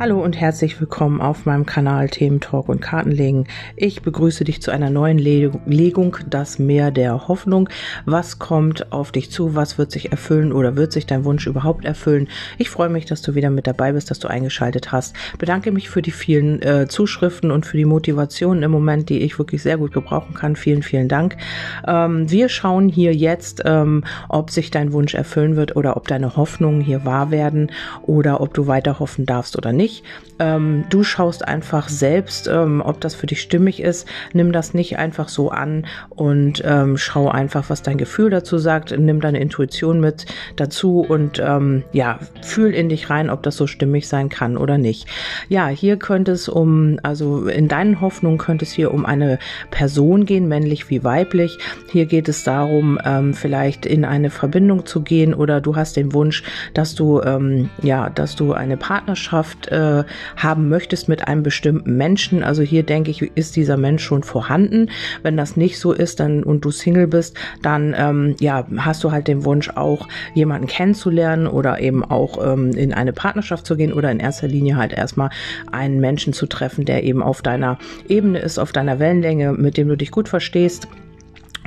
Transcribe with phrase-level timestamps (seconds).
[0.00, 3.46] Hallo und herzlich willkommen auf meinem Kanal Themen Talk und Kartenlegen.
[3.76, 7.68] Ich begrüße dich zu einer neuen Legung, das Meer der Hoffnung.
[8.06, 9.54] Was kommt auf dich zu?
[9.54, 12.28] Was wird sich erfüllen oder wird sich dein Wunsch überhaupt erfüllen?
[12.56, 15.14] Ich freue mich, dass du wieder mit dabei bist, dass du eingeschaltet hast.
[15.36, 19.38] Bedanke mich für die vielen äh, Zuschriften und für die Motivation im Moment, die ich
[19.38, 20.56] wirklich sehr gut gebrauchen kann.
[20.56, 21.36] Vielen, vielen Dank.
[21.86, 26.36] Ähm, wir schauen hier jetzt, ähm, ob sich dein Wunsch erfüllen wird oder ob deine
[26.36, 27.70] Hoffnungen hier wahr werden
[28.00, 30.04] oder ob du weiter hoffen darfst oder nicht nicht.
[30.38, 34.08] Ähm, du schaust einfach selbst, ähm, ob das für dich stimmig ist.
[34.32, 38.98] Nimm das nicht einfach so an und ähm, schau einfach, was dein Gefühl dazu sagt.
[38.98, 40.26] Nimm deine Intuition mit
[40.56, 44.78] dazu und ähm, ja, fühl in dich rein, ob das so stimmig sein kann oder
[44.78, 45.06] nicht.
[45.48, 49.38] Ja, hier könnte es um, also in deinen Hoffnungen könnte es hier um eine
[49.70, 51.58] Person gehen, männlich wie weiblich.
[51.92, 56.14] Hier geht es darum, ähm, vielleicht in eine Verbindung zu gehen oder du hast den
[56.14, 60.04] Wunsch, dass du ähm, ja, dass du eine Partnerschaft äh, äh,
[60.36, 62.42] haben möchtest mit einem bestimmten Menschen.
[62.42, 64.90] Also hier denke ich, ist dieser Mensch schon vorhanden.
[65.22, 69.12] Wenn das nicht so ist, dann und du Single bist, dann ähm, ja hast du
[69.12, 73.92] halt den Wunsch auch jemanden kennenzulernen oder eben auch ähm, in eine Partnerschaft zu gehen
[73.92, 75.30] oder in erster Linie halt erstmal
[75.72, 79.88] einen Menschen zu treffen, der eben auf deiner Ebene ist, auf deiner Wellenlänge, mit dem
[79.88, 80.88] du dich gut verstehst.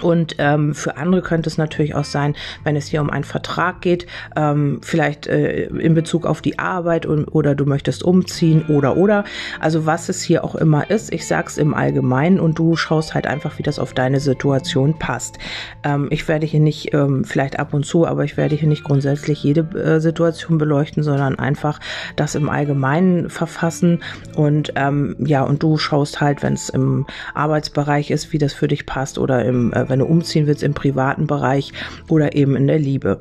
[0.02, 3.82] Und ähm, für andere könnte es natürlich auch sein, wenn es hier um einen Vertrag
[3.82, 8.98] geht, ähm, vielleicht äh, in Bezug auf die Arbeit und, oder du möchtest umziehen oder
[8.98, 9.24] oder.
[9.60, 13.28] Also was es hier auch immer ist, ich sag's im Allgemeinen und du schaust halt
[13.28, 15.38] einfach, wie das auf deine Situation passt.
[15.84, 18.84] Ähm, ich werde hier nicht, ähm, vielleicht ab und zu, aber ich werde hier nicht
[18.84, 21.80] grundsätzlich jede äh, Situation beleuchten, sondern einfach
[22.16, 24.02] das im Allgemeinen verfassen
[24.36, 28.68] und ähm, ja, und du schaust halt, wenn es im Arbeitsbereich ist, wie das für
[28.68, 31.73] dich passt oder im äh, wenn du umziehen willst im privaten Bereich
[32.09, 33.17] oder eben in der Liebe.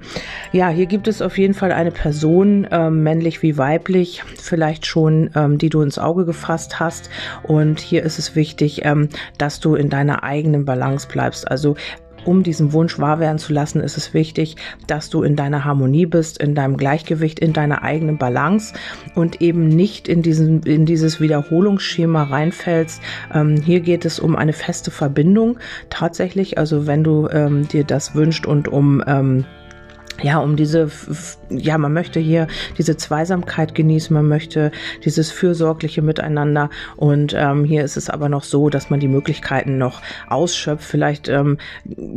[0.52, 5.30] Ja, hier gibt es auf jeden Fall eine Person, äh, männlich wie weiblich, vielleicht schon,
[5.34, 7.10] ähm, die du ins Auge gefasst hast.
[7.42, 11.50] Und hier ist es wichtig, ähm, dass du in deiner eigenen Balance bleibst.
[11.50, 11.76] Also
[12.24, 14.56] um diesen Wunsch wahr werden zu lassen, ist es wichtig,
[14.86, 18.74] dass du in deiner Harmonie bist, in deinem Gleichgewicht, in deiner eigenen Balance
[19.14, 23.00] und eben nicht in, diesen, in dieses Wiederholungsschema reinfällst.
[23.32, 25.58] Ähm, hier geht es um eine feste Verbindung
[25.90, 26.58] tatsächlich.
[26.58, 29.44] Also wenn du ähm, dir das wünscht und um ähm,
[30.22, 30.90] ja, um diese,
[31.50, 32.46] ja, man möchte hier
[32.78, 34.70] diese Zweisamkeit genießen, man möchte
[35.04, 39.78] dieses fürsorgliche Miteinander und ähm, hier ist es aber noch so, dass man die Möglichkeiten
[39.78, 40.84] noch ausschöpft.
[40.84, 41.58] Vielleicht ähm,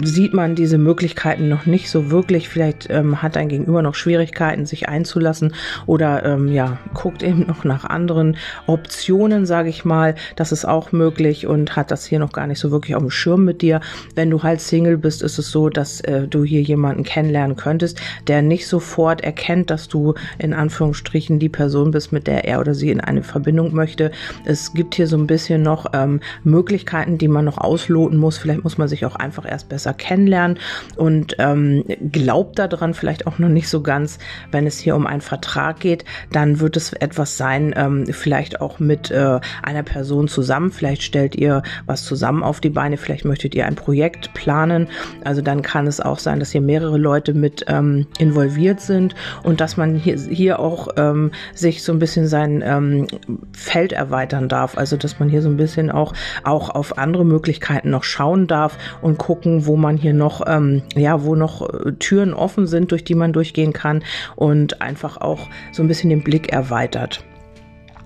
[0.04, 4.66] sieht man diese Möglichkeiten noch nicht so wirklich, vielleicht ähm, hat ein Gegenüber noch Schwierigkeiten,
[4.66, 5.54] sich einzulassen
[5.88, 10.16] oder ähm, ja, guckt eben noch nach anderen Optionen, sage ich mal.
[10.36, 13.12] Das ist auch möglich und hat das hier noch gar nicht so wirklich auf dem
[13.12, 13.82] Schirm mit dir.
[14.14, 17.95] Wenn du halt Single bist, ist es so, dass äh, du hier jemanden kennenlernen könntest
[17.96, 22.60] bist, der nicht sofort erkennt, dass du in Anführungsstrichen die Person bist, mit der er
[22.60, 24.12] oder sie in eine Verbindung möchte.
[24.46, 28.38] Es gibt hier so ein bisschen noch ähm, Möglichkeiten, die man noch ausloten muss.
[28.38, 30.60] Vielleicht muss man sich auch einfach erst besser kennenlernen
[30.96, 34.18] und ähm, glaubt daran vielleicht auch noch nicht so ganz,
[34.52, 38.80] wenn es hier um einen Vertrag geht, dann wird es etwas sein, ähm, vielleicht auch
[38.80, 40.72] mit äh, einer Person zusammen.
[40.72, 44.88] Vielleicht stellt ihr was zusammen auf die Beine, vielleicht möchtet ihr ein Projekt planen.
[45.24, 47.85] Also dann kann es auch sein, dass ihr mehrere Leute mit ähm,
[48.18, 53.08] involviert sind und dass man hier, hier auch ähm, sich so ein bisschen sein ähm,
[53.54, 54.78] Feld erweitern darf.
[54.78, 56.14] Also dass man hier so ein bisschen auch,
[56.44, 61.24] auch auf andere Möglichkeiten noch schauen darf und gucken, wo man hier noch, ähm, ja,
[61.24, 64.04] wo noch äh, Türen offen sind, durch die man durchgehen kann
[64.36, 67.24] und einfach auch so ein bisschen den Blick erweitert.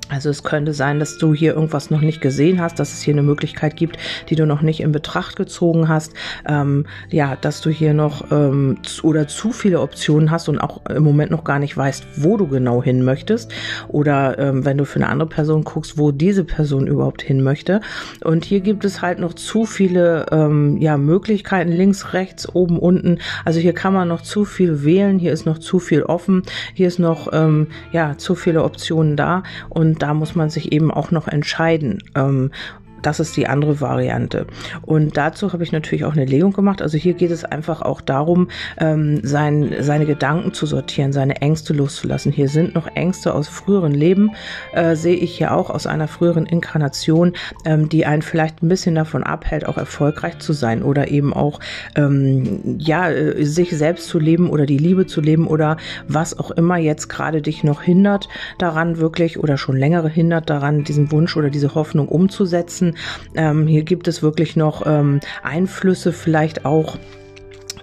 [0.10, 3.14] Also es könnte sein, dass du hier irgendwas noch nicht gesehen hast, dass es hier
[3.14, 3.98] eine Möglichkeit gibt,
[4.30, 6.14] die du noch nicht in Betracht gezogen hast.
[6.48, 11.04] Ähm, ja, dass du hier noch ähm, oder zu viele Optionen hast und auch im
[11.04, 13.52] Moment noch gar nicht weißt, wo du genau hin möchtest.
[13.88, 17.82] Oder ähm, wenn du für eine andere Person guckst, wo diese Person überhaupt hin möchte.
[18.24, 23.20] Und hier gibt es halt noch zu viele ähm, ja, Möglichkeiten, links, rechts, oben, unten.
[23.46, 26.88] Also hier kann man noch zu viel wählen, hier ist noch zu viel offen, hier
[26.88, 29.44] ist noch ähm, ja, zu viele Optionen da.
[29.70, 32.04] Und da muss man sich eben auch noch entscheiden.
[32.16, 32.52] Ähm,
[33.02, 34.48] das ist die andere Variante.
[34.82, 36.82] Und dazu habe ich natürlich auch eine Legung gemacht.
[36.82, 41.74] Also hier geht es einfach auch darum, ähm, sein, seine Gedanken zu sortieren, seine Ängste
[41.74, 42.32] loszulassen.
[42.32, 44.32] Hier sind noch Ängste aus früheren Leben,
[44.74, 47.34] äh, sehe ich hier auch aus einer früheren Inkarnation,
[47.66, 51.60] ähm, die einen vielleicht ein bisschen davon abhält, auch erfolgreich zu sein oder eben auch
[51.96, 56.52] ähm, ja äh, sich selbst zu leben oder die Liebe zu leben oder was auch
[56.52, 61.36] immer jetzt gerade dich noch hindert daran wirklich oder schon längere hindert daran, diesen Wunsch
[61.38, 62.89] oder diese Hoffnung umzusetzen.
[63.36, 66.98] Ähm, hier gibt es wirklich noch ähm, Einflüsse, vielleicht auch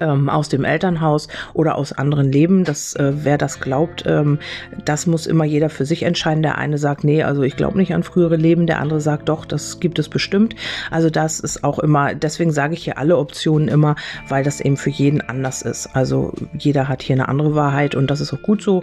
[0.00, 2.64] ähm, aus dem Elternhaus oder aus anderen Leben.
[2.64, 4.38] Das, äh, wer das glaubt, ähm,
[4.84, 6.43] das muss immer jeder für sich entscheiden.
[6.43, 8.66] Der eine sagt, nee, also ich glaube nicht an frühere Leben.
[8.66, 10.54] Der andere sagt, doch, das gibt es bestimmt.
[10.90, 13.96] Also das ist auch immer, deswegen sage ich hier alle Optionen immer,
[14.28, 15.94] weil das eben für jeden anders ist.
[15.94, 18.82] Also jeder hat hier eine andere Wahrheit und das ist auch gut so.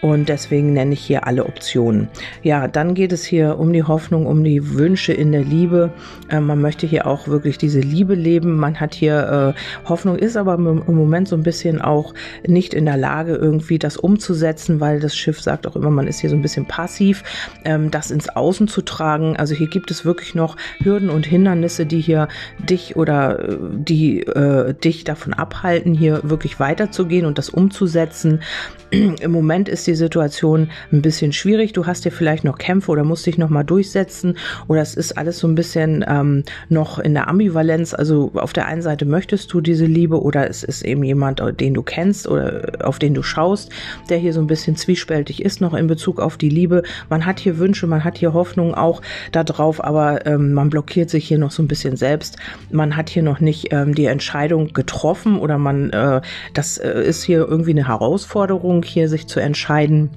[0.00, 2.08] Und deswegen nenne ich hier alle Optionen.
[2.42, 5.90] Ja, dann geht es hier um die Hoffnung, um die Wünsche in der Liebe.
[6.28, 8.56] Äh, man möchte hier auch wirklich diese Liebe leben.
[8.56, 12.14] Man hat hier äh, Hoffnung, ist aber aber im Moment so ein bisschen auch
[12.46, 16.20] nicht in der Lage, irgendwie das umzusetzen, weil das Schiff sagt auch immer, man ist
[16.20, 17.22] hier so ein bisschen passiv,
[17.64, 19.36] ähm, das ins Außen zu tragen.
[19.36, 22.28] Also hier gibt es wirklich noch Hürden und Hindernisse, die hier
[22.58, 28.40] dich oder äh, die äh, dich davon abhalten, hier wirklich weiterzugehen und das umzusetzen.
[28.90, 31.72] Im Moment ist die Situation ein bisschen schwierig.
[31.72, 34.36] Du hast hier vielleicht noch Kämpfe oder musst dich noch mal durchsetzen
[34.68, 37.94] oder es ist alles so ein bisschen ähm, noch in der Ambivalenz.
[37.94, 41.74] Also auf der einen Seite möchtest du diese Liebe oder es ist eben jemand, den
[41.74, 43.70] du kennst oder auf den du schaust,
[44.08, 46.82] der hier so ein bisschen zwiespältig ist noch in Bezug auf die Liebe.
[47.08, 49.02] Man hat hier Wünsche, man hat hier Hoffnung auch
[49.32, 52.36] darauf, aber ähm, man blockiert sich hier noch so ein bisschen selbst.
[52.70, 56.20] Man hat hier noch nicht ähm, die Entscheidung getroffen oder man, äh,
[56.54, 60.10] das äh, ist hier irgendwie eine Herausforderung hier sich zu entscheiden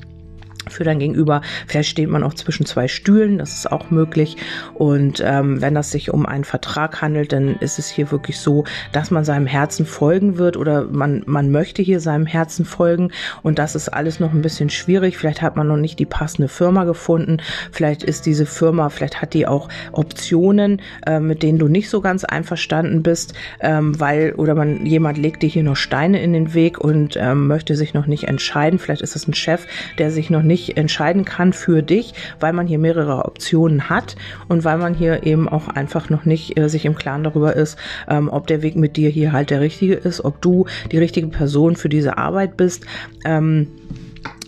[0.70, 1.42] für dein Gegenüber.
[1.68, 4.38] Vielleicht steht man auch zwischen zwei Stühlen, das ist auch möglich.
[4.74, 8.64] Und ähm, wenn das sich um einen Vertrag handelt, dann ist es hier wirklich so,
[8.92, 13.12] dass man seinem Herzen folgen wird oder man, man möchte hier seinem Herzen folgen.
[13.44, 15.18] Und das ist alles noch ein bisschen schwierig.
[15.18, 17.38] Vielleicht hat man noch nicht die passende Firma gefunden.
[17.72, 22.02] Vielleicht ist diese Firma, vielleicht hat die auch Optionen, äh, mit denen du nicht so
[22.02, 26.54] ganz einverstanden bist, ähm, weil oder man jemand legt dir hier noch Steine in den
[26.54, 28.80] Weg und ähm, möchte sich noch nicht entscheiden.
[28.80, 29.68] Vielleicht ist es ein Chef,
[29.98, 34.16] der sich noch nicht nicht entscheiden kann für dich, weil man hier mehrere Optionen hat
[34.48, 37.78] und weil man hier eben auch einfach noch nicht äh, sich im Klaren darüber ist,
[38.08, 41.28] ähm, ob der Weg mit dir hier halt der richtige ist, ob du die richtige
[41.28, 42.86] Person für diese Arbeit bist.
[43.26, 43.68] Ähm,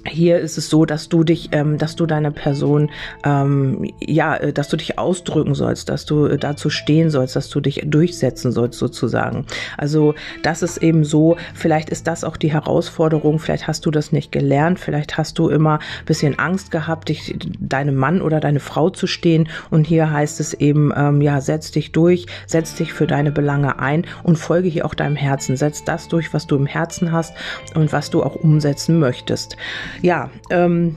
[0.07, 2.89] hier ist es so, dass du dich, ähm, dass du deine Person,
[3.23, 7.49] ähm, ja, äh, dass du dich ausdrücken sollst, dass du äh, dazu stehen sollst, dass
[7.49, 9.45] du dich durchsetzen sollst sozusagen.
[9.77, 14.11] Also das ist eben so, vielleicht ist das auch die Herausforderung, vielleicht hast du das
[14.11, 18.89] nicht gelernt, vielleicht hast du immer bisschen Angst gehabt, dich, deinem Mann oder deine Frau
[18.89, 19.49] zu stehen.
[19.69, 23.79] Und hier heißt es eben, ähm, ja, setz dich durch, setz dich für deine Belange
[23.79, 27.35] ein und folge hier auch deinem Herzen, setz das durch, was du im Herzen hast
[27.75, 29.57] und was du auch umsetzen möchtest.
[30.01, 30.95] Ja, ähm,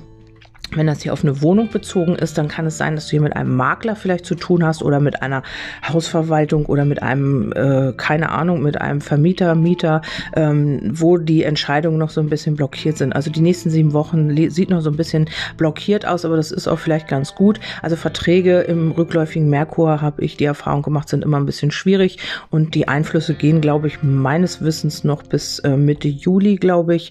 [0.76, 3.20] wenn das hier auf eine Wohnung bezogen ist, dann kann es sein, dass du hier
[3.20, 5.42] mit einem Makler vielleicht zu tun hast oder mit einer
[5.88, 10.02] Hausverwaltung oder mit einem, äh, keine Ahnung, mit einem Vermieter, Mieter,
[10.34, 13.14] ähm, wo die Entscheidungen noch so ein bisschen blockiert sind.
[13.14, 16.68] Also die nächsten sieben Wochen sieht noch so ein bisschen blockiert aus, aber das ist
[16.68, 17.60] auch vielleicht ganz gut.
[17.82, 22.18] Also Verträge im rückläufigen Merkur, habe ich die Erfahrung gemacht, sind immer ein bisschen schwierig
[22.50, 27.10] und die Einflüsse gehen, glaube ich, meines Wissens noch bis äh, Mitte Juli, glaube ich.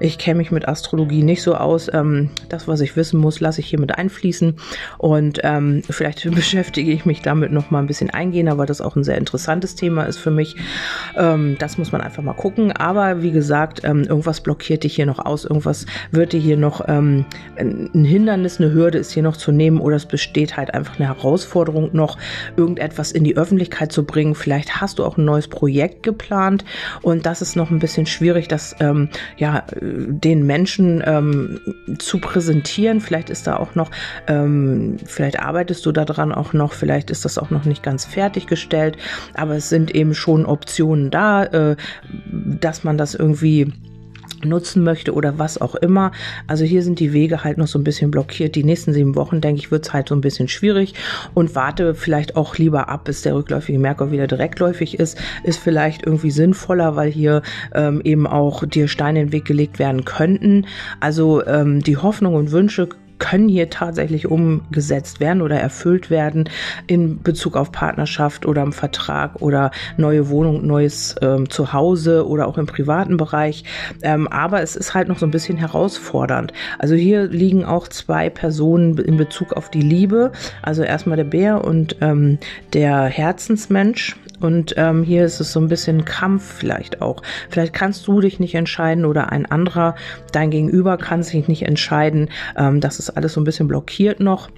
[0.00, 1.90] Ich kenne mich mit Astrologie nicht so aus.
[1.92, 4.56] Ähm, das, was ich wissen muss, lasse ich hier mit einfließen.
[4.98, 8.96] Und ähm, vielleicht beschäftige ich mich damit noch mal ein bisschen eingehender, weil das auch
[8.96, 10.56] ein sehr interessantes Thema ist für mich.
[11.16, 12.72] Ähm, das muss man einfach mal gucken.
[12.72, 15.46] Aber wie gesagt, ähm, irgendwas blockiert dich hier noch aus.
[15.46, 17.24] Irgendwas wird dir hier noch ähm,
[17.56, 21.08] ein Hindernis, eine Hürde ist hier noch zu nehmen oder es besteht halt einfach eine
[21.08, 22.18] Herausforderung noch,
[22.56, 24.34] irgendetwas in die Öffentlichkeit zu bringen.
[24.34, 26.64] Vielleicht hast du auch ein neues Projekt geplant
[27.02, 31.60] und das ist noch ein bisschen schwierig, das ähm, ja den Menschen ähm,
[31.98, 33.00] zu präsentieren recherchieren.
[33.00, 33.90] Vielleicht ist da auch noch,
[34.26, 38.96] ähm, vielleicht arbeitest du daran auch noch, vielleicht ist das auch noch nicht ganz fertiggestellt,
[39.34, 41.76] aber es sind eben schon Optionen da, äh,
[42.32, 43.72] dass man das irgendwie
[44.44, 46.12] nutzen möchte oder was auch immer.
[46.46, 48.54] Also hier sind die Wege halt noch so ein bisschen blockiert.
[48.54, 50.94] Die nächsten sieben Wochen, denke ich, wird es halt so ein bisschen schwierig
[51.34, 55.18] und warte vielleicht auch lieber ab, bis der rückläufige Merkur wieder direktläufig ist.
[55.44, 57.42] Ist vielleicht irgendwie sinnvoller, weil hier
[57.74, 60.66] ähm, eben auch dir Steine in den Weg gelegt werden könnten.
[61.00, 66.48] Also ähm, die Hoffnung und Wünsche können hier tatsächlich umgesetzt werden oder erfüllt werden
[66.86, 72.58] in Bezug auf Partnerschaft oder im Vertrag oder neue Wohnung, neues ähm, Zuhause oder auch
[72.58, 73.64] im privaten Bereich.
[74.02, 76.52] Ähm, aber es ist halt noch so ein bisschen herausfordernd.
[76.78, 80.32] Also hier liegen auch zwei Personen in Bezug auf die Liebe.
[80.62, 82.38] Also erstmal der Bär und ähm,
[82.72, 84.16] der Herzensmensch.
[84.40, 87.22] Und ähm, hier ist es so ein bisschen Kampf vielleicht auch.
[87.50, 89.94] Vielleicht kannst du dich nicht entscheiden oder ein anderer,
[90.32, 92.28] dein Gegenüber kann sich nicht entscheiden.
[92.56, 94.48] Ähm, das ist alles so ein bisschen blockiert noch.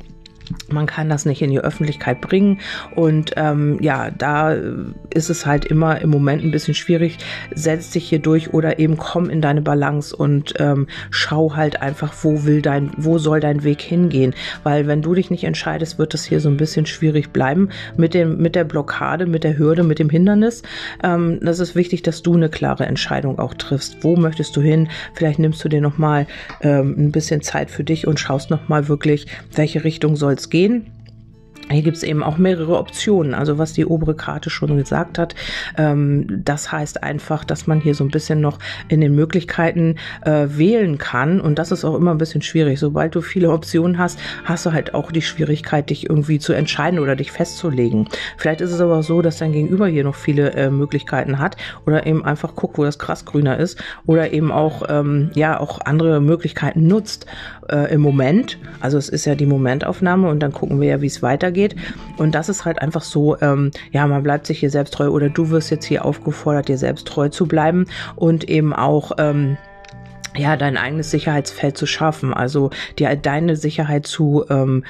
[0.68, 2.58] Man kann das nicht in die Öffentlichkeit bringen.
[2.94, 4.54] Und ähm, ja, da
[5.12, 7.18] ist es halt immer im Moment ein bisschen schwierig.
[7.54, 12.12] Setz dich hier durch oder eben komm in deine Balance und ähm, schau halt einfach,
[12.22, 14.34] wo will dein, wo soll dein Weg hingehen.
[14.62, 18.14] Weil wenn du dich nicht entscheidest, wird es hier so ein bisschen schwierig bleiben mit
[18.14, 20.62] dem, mit der Blockade, mit der Hürde, mit dem Hindernis.
[21.02, 23.98] Ähm, das ist wichtig, dass du eine klare Entscheidung auch triffst.
[24.02, 24.88] Wo möchtest du hin?
[25.14, 26.26] Vielleicht nimmst du dir nochmal
[26.60, 30.86] ähm, ein bisschen Zeit für dich und schaust nochmal wirklich, welche Richtung soll es gehen.
[31.70, 33.34] Hier gibt es eben auch mehrere Optionen.
[33.34, 35.34] Also was die obere Karte schon gesagt hat,
[35.78, 38.58] ähm, das heißt einfach, dass man hier so ein bisschen noch
[38.88, 41.40] in den Möglichkeiten äh, wählen kann.
[41.40, 42.80] Und das ist auch immer ein bisschen schwierig.
[42.80, 46.98] Sobald du viele Optionen hast, hast du halt auch die Schwierigkeit, dich irgendwie zu entscheiden
[46.98, 48.08] oder dich festzulegen.
[48.36, 52.06] Vielleicht ist es aber so, dass dein Gegenüber hier noch viele äh, Möglichkeiten hat oder
[52.06, 56.20] eben einfach guckt, wo das Gras grüner ist oder eben auch, ähm, ja, auch andere
[56.20, 57.26] Möglichkeiten nutzt
[57.68, 58.58] äh, im Moment.
[58.80, 61.59] Also es ist ja die Momentaufnahme und dann gucken wir ja, wie es weitergeht.
[62.16, 65.28] Und das ist halt einfach so, ähm, ja, man bleibt sich hier selbst treu oder
[65.28, 67.86] du wirst jetzt hier aufgefordert, dir selbst treu zu bleiben
[68.16, 69.56] und eben auch, ähm,
[70.36, 74.84] ja, dein eigenes Sicherheitsfeld zu schaffen, also dir deine Sicherheit zu ähm,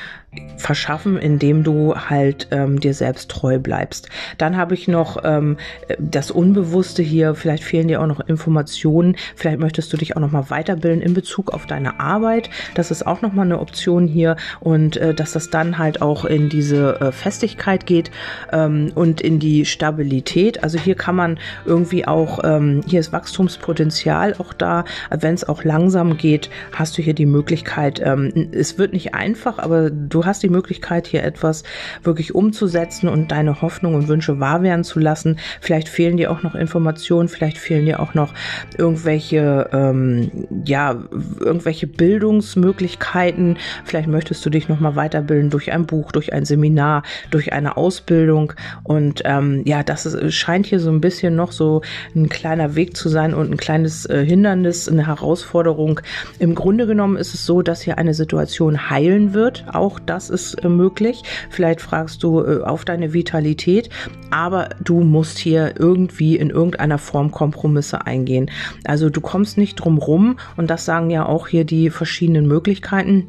[0.56, 4.08] verschaffen, indem du halt ähm, dir selbst treu bleibst.
[4.38, 5.56] Dann habe ich noch ähm,
[5.98, 7.34] das Unbewusste hier.
[7.34, 9.16] Vielleicht fehlen dir auch noch Informationen.
[9.34, 12.50] Vielleicht möchtest du dich auch noch mal weiterbilden in Bezug auf deine Arbeit.
[12.74, 16.24] Das ist auch noch mal eine Option hier und äh, dass das dann halt auch
[16.24, 18.12] in diese äh, Festigkeit geht
[18.52, 20.62] ähm, und in die Stabilität.
[20.62, 24.84] Also hier kann man irgendwie auch ähm, hier ist Wachstumspotenzial auch da.
[25.10, 28.00] Wenn es auch langsam geht, hast du hier die Möglichkeit.
[28.04, 31.62] Ähm, es wird nicht einfach, aber du du hast die Möglichkeit, hier etwas
[32.02, 35.38] wirklich umzusetzen und deine Hoffnungen und Wünsche wahr werden zu lassen.
[35.62, 38.34] Vielleicht fehlen dir auch noch Informationen, vielleicht fehlen dir auch noch
[38.76, 40.30] irgendwelche, ähm,
[40.66, 41.02] ja,
[41.38, 43.56] irgendwelche Bildungsmöglichkeiten.
[43.86, 48.52] Vielleicht möchtest du dich nochmal weiterbilden durch ein Buch, durch ein Seminar, durch eine Ausbildung.
[48.82, 51.80] Und ähm, ja, das ist, scheint hier so ein bisschen noch so
[52.14, 56.00] ein kleiner Weg zu sein und ein kleines äh, Hindernis, eine Herausforderung.
[56.38, 60.54] Im Grunde genommen ist es so, dass hier eine Situation heilen wird, auch das ist
[60.64, 61.22] äh, möglich.
[61.48, 63.88] Vielleicht fragst du äh, auf deine Vitalität,
[64.30, 68.50] aber du musst hier irgendwie in irgendeiner Form Kompromisse eingehen.
[68.84, 73.28] Also du kommst nicht drum rum und das sagen ja auch hier die verschiedenen Möglichkeiten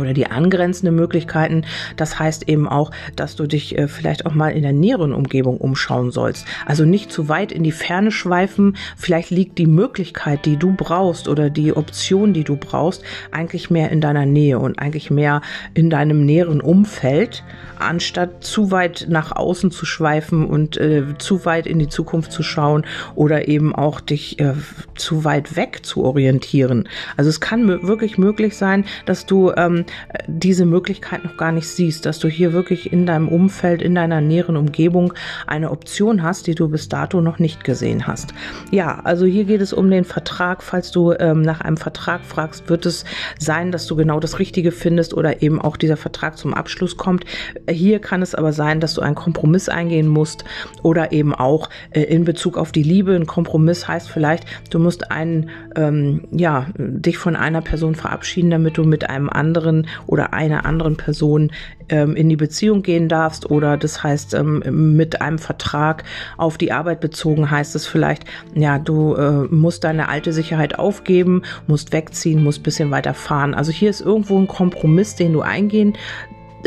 [0.00, 1.64] oder die angrenzenden Möglichkeiten.
[1.96, 5.58] Das heißt eben auch, dass du dich äh, vielleicht auch mal in der näheren Umgebung
[5.58, 6.46] umschauen sollst.
[6.66, 8.76] Also nicht zu weit in die Ferne schweifen.
[8.96, 13.90] Vielleicht liegt die Möglichkeit, die du brauchst oder die Option, die du brauchst, eigentlich mehr
[13.90, 15.42] in deiner Nähe und eigentlich mehr
[15.74, 17.44] in deinem näheren Umfeld,
[17.78, 22.42] anstatt zu weit nach außen zu schweifen und äh, zu weit in die Zukunft zu
[22.42, 24.54] schauen oder eben auch dich äh,
[24.94, 26.88] zu weit weg zu orientieren.
[27.16, 29.84] Also es kann wirklich möglich sein, dass du ähm,
[30.26, 34.20] diese Möglichkeit noch gar nicht siehst, dass du hier wirklich in deinem Umfeld, in deiner
[34.20, 35.12] näheren Umgebung
[35.46, 38.34] eine Option hast, die du bis dato noch nicht gesehen hast.
[38.70, 40.62] Ja, also hier geht es um den Vertrag.
[40.62, 43.04] Falls du ähm, nach einem Vertrag fragst, wird es
[43.38, 47.24] sein, dass du genau das Richtige findest oder eben auch dieser Vertrag zum Abschluss kommt.
[47.68, 50.44] Hier kann es aber sein, dass du einen Kompromiss eingehen musst
[50.82, 53.14] oder eben auch äh, in Bezug auf die Liebe.
[53.14, 58.76] Ein Kompromiss heißt vielleicht, du musst einen, ähm, ja, dich von einer Person verabschieden, damit
[58.76, 61.52] du mit einem anderen anderen oder einer anderen Person
[61.88, 66.04] ähm, in die Beziehung gehen darfst oder das heißt ähm, mit einem Vertrag
[66.36, 68.24] auf die Arbeit bezogen heißt es vielleicht,
[68.54, 73.54] ja, du äh, musst deine alte Sicherheit aufgeben, musst wegziehen, musst bisschen weiter fahren.
[73.54, 75.94] Also hier ist irgendwo ein Kompromiss, den du eingehen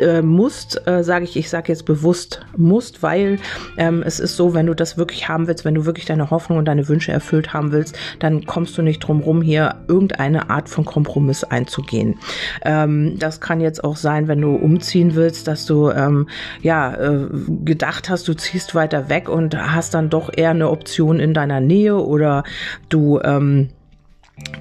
[0.04, 3.40] äh, musst, äh, sage ich, ich sage jetzt bewusst musst, weil
[3.78, 6.60] ähm, es ist so, wenn du das wirklich haben willst, wenn du wirklich deine Hoffnung
[6.60, 10.70] und deine Wünsche erfüllt haben willst, dann kommst du nicht drum rum, hier irgendeine Art
[10.70, 12.20] von Kompromiss einzugehen.
[12.64, 16.28] Ähm, das kann jetzt auch sein, wenn du umziehen willst, dass du ähm,
[16.62, 17.28] ja äh,
[17.64, 21.60] gedacht hast, du ziehst weiter weg und hast dann doch eher eine Option in deiner
[21.60, 22.44] Nähe oder
[22.90, 23.70] du ähm,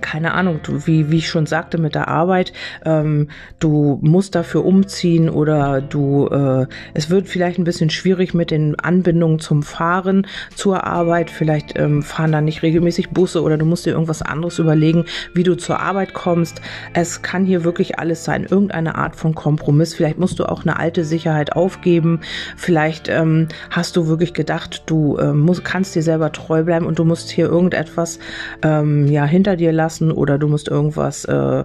[0.02, 2.52] keine Ahnung, du, wie, wie ich schon sagte mit der Arbeit,
[2.84, 8.50] ähm, du musst dafür umziehen oder du, äh, es wird vielleicht ein bisschen schwierig mit
[8.50, 11.30] den Anbindungen zum Fahren zur Arbeit.
[11.30, 15.44] Vielleicht ähm, fahren da nicht regelmäßig Busse oder du musst dir irgendwas anderes überlegen, wie
[15.44, 16.60] du zur Arbeit kommst.
[16.92, 19.94] Es kann hier wirklich alles sein, irgendeine Art von Kompromiss.
[19.94, 22.20] Vielleicht musst du auch eine alte Sicherheit aufgeben.
[22.58, 26.98] Vielleicht ähm, hast du wirklich gedacht, du äh, musst, kannst dir selber treu bleiben und
[26.98, 28.18] du musst hier irgendetwas
[28.62, 31.64] ähm, ja hinter dir lassen müssen oder du musst irgendwas äh,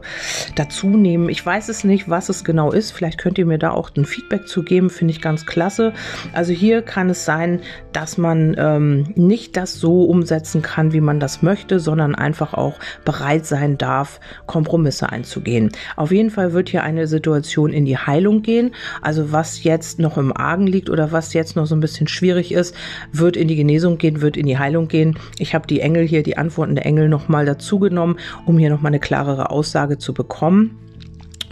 [0.56, 1.30] dazu nehmen.
[1.30, 2.92] Ich weiß es nicht, was es genau ist.
[2.92, 5.94] Vielleicht könnt ihr mir da auch ein Feedback zu geben, finde ich ganz klasse.
[6.34, 7.62] Also hier kann es sein,
[7.94, 12.80] dass man ähm, nicht das so umsetzen kann, wie man das möchte, sondern einfach auch
[13.06, 15.72] bereit sein darf, Kompromisse einzugehen.
[15.96, 18.72] Auf jeden Fall wird hier eine Situation in die Heilung gehen.
[19.01, 22.51] Also was jetzt noch im Argen liegt oder was jetzt noch so ein bisschen schwierig
[22.51, 22.75] ist,
[23.12, 25.18] wird in die Genesung gehen, wird in die Heilung gehen.
[25.39, 28.91] Ich habe die Engel hier, die Antworten der Engel nochmal dazu genommen, um hier nochmal
[28.91, 30.77] eine klarere Aussage zu bekommen.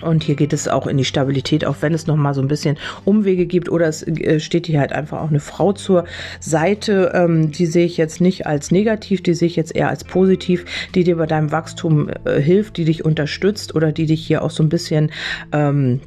[0.02, 2.48] Und hier geht es auch in die Stabilität, auch wenn es noch mal so ein
[2.48, 6.06] bisschen Umwege gibt oder es äh, steht hier halt einfach auch eine Frau zur
[6.40, 7.12] Seite.
[7.16, 10.66] Ähm, die sehe ich jetzt nicht als negativ, die sehe ich jetzt eher als positiv,
[10.94, 14.52] die dir bei deinem Wachstum äh, hilft, die dich unterstützt oder die dich hier auch
[14.52, 15.12] so ein bisschen
[15.54, 16.02] ähm,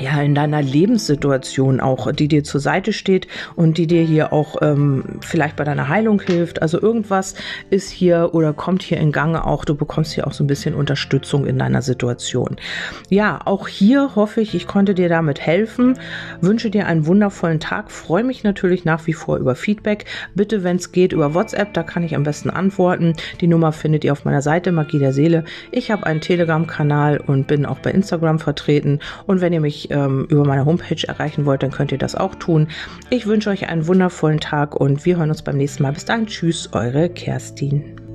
[0.00, 4.56] ja, in deiner Lebenssituation auch, die dir zur Seite steht und die dir hier auch
[4.62, 6.62] ähm, vielleicht bei deiner Heilung hilft.
[6.62, 7.34] Also irgendwas
[7.70, 9.64] ist hier oder kommt hier in Gange auch.
[9.64, 12.56] Du bekommst hier auch so ein bisschen Unterstützung in deiner Situation.
[13.08, 15.98] Ja, auch hier hoffe ich, ich konnte dir damit helfen.
[16.40, 17.90] Wünsche dir einen wundervollen Tag.
[17.90, 20.04] Freue mich natürlich nach wie vor über Feedback.
[20.34, 23.14] Bitte, wenn es geht, über WhatsApp, da kann ich am besten antworten.
[23.40, 25.44] Die Nummer findet ihr auf meiner Seite Magie der Seele.
[25.70, 29.00] Ich habe einen Telegram-Kanal und bin auch bei Instagram vertreten.
[29.26, 32.68] Und wenn ihr ähm, über meine Homepage erreichen wollt, dann könnt ihr das auch tun.
[33.10, 35.92] Ich wünsche euch einen wundervollen Tag und wir hören uns beim nächsten Mal.
[35.92, 38.05] Bis dahin, tschüss, eure Kerstin.